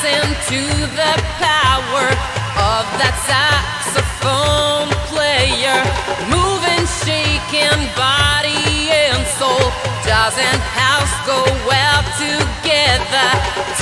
Keep 0.00 0.32
to 0.48 0.62
the 0.96 1.14
power 1.36 2.08
of 2.56 2.84
that 2.96 3.16
saxophone 3.28 4.88
player. 5.12 5.76
Moving, 6.32 6.88
shaking 7.04 7.84
body 7.92 8.88
and 8.88 9.26
soul. 9.36 9.68
And 10.10 10.62
house 10.76 11.14
go 11.26 11.42
well 11.66 12.02
together 12.16 13.79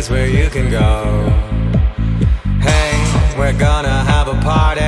place 0.00 0.10
where 0.10 0.26
you 0.26 0.48
can 0.48 0.70
go. 0.70 1.28
Hey, 2.60 3.36
we're 3.38 3.58
gonna 3.58 4.04
have 4.04 4.28
a 4.28 4.40
party. 4.40 4.80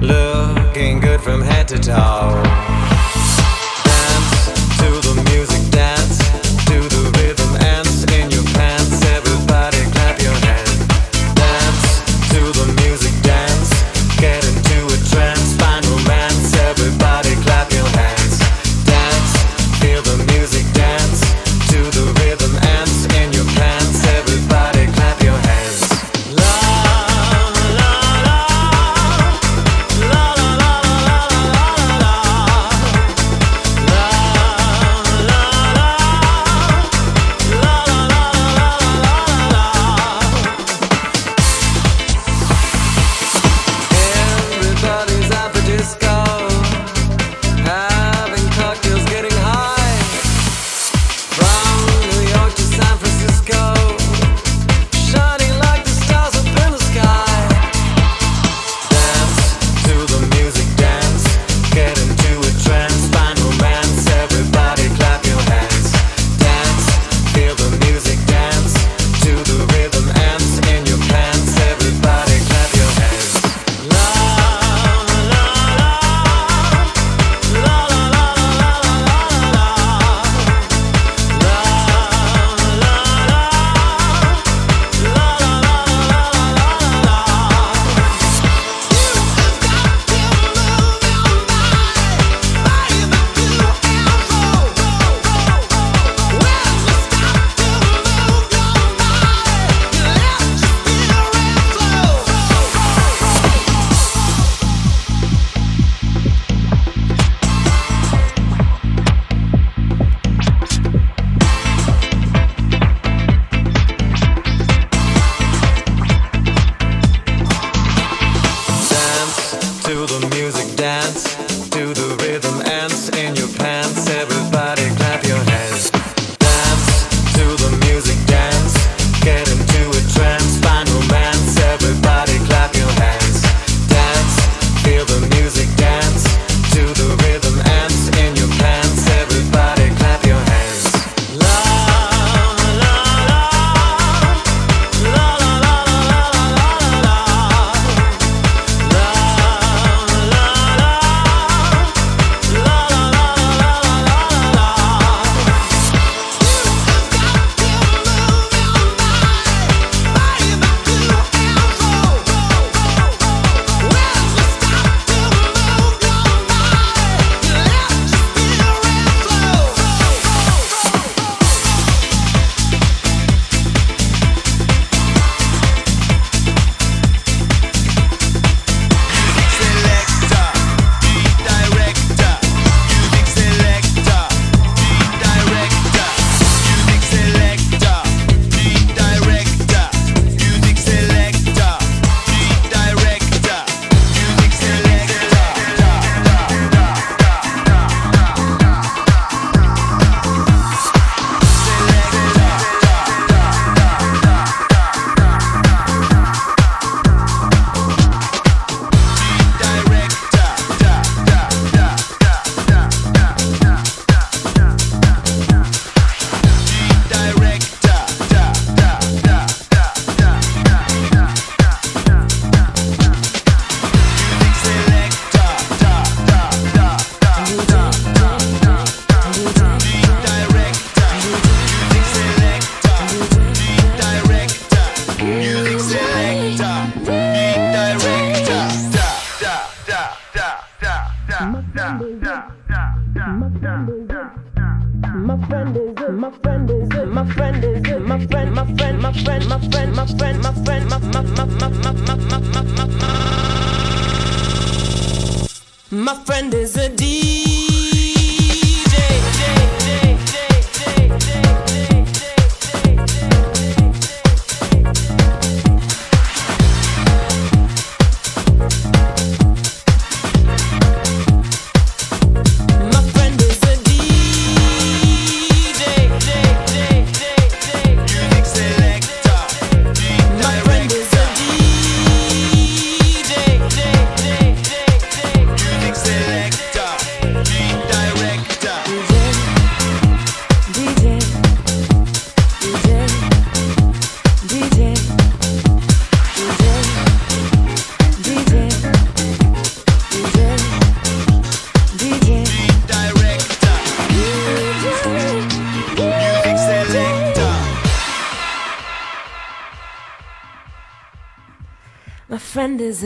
Looking 0.00 1.00
good 1.00 1.20
from 1.20 1.40
head 1.42 1.66
to 1.68 1.78
toe. 1.78 2.45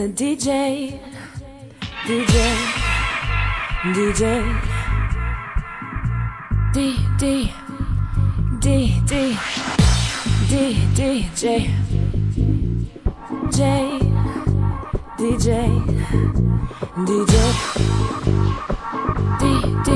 a 0.01 0.09
DJ, 0.09 0.99
DJ, 2.07 2.37
DJ, 3.93 4.23
D 6.73 6.97
D 7.19 7.21
D. 7.21 7.53
D 8.61 9.01
D. 9.07 9.37
D 10.49 11.29
J. 11.35 11.71
J. 13.51 14.01
DJ 15.19 15.49
DJ 19.39 19.89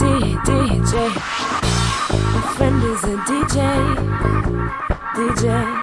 D 0.00 0.04
DJ. 0.44 0.94
My 2.34 2.42
friend 2.56 2.82
is 2.84 3.04
a 3.04 3.16
DJ, 3.24 3.56
DJ. 5.14 5.73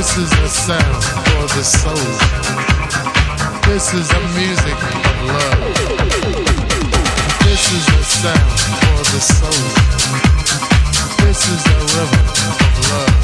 This 0.00 0.16
is 0.16 0.32
a 0.32 0.48
sound 0.48 1.04
for 1.04 1.44
the 1.54 1.62
soul. 1.62 2.08
This 3.68 3.92
is 3.92 4.08
a 4.10 4.20
music 4.32 4.78
of 4.96 5.16
love. 5.28 5.76
This 7.44 7.62
is 7.76 7.84
a 7.86 8.02
sound 8.02 8.60
for 8.80 9.00
the 9.12 9.20
soul. 9.20 9.66
This 11.20 11.40
is 11.52 11.60
a 11.66 11.78
rhythm 11.92 12.28
of 12.56 12.74
love. 12.88 13.16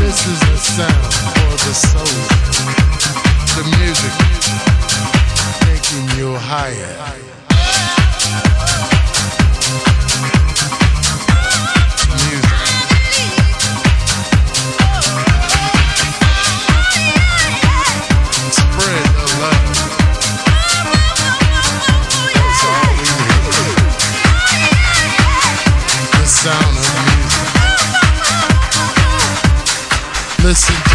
This 0.00 0.18
is 0.26 0.40
a 0.42 0.56
sound 0.58 1.14
for 1.30 1.54
the 1.62 1.74
soul. 1.78 2.18
The 3.54 3.64
music 3.78 4.14
taking 5.62 6.06
you 6.18 6.34
higher. 6.34 7.18
listen 30.48 30.87